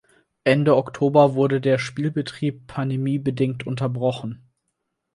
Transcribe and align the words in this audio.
Ende 0.45 0.77
Oktober 0.77 1.35
wurde 1.35 1.61
der 1.61 1.77
Spielbetrieb 1.77 2.65
pandemiebedingt 2.65 3.67
unterbrochen. 3.67 4.41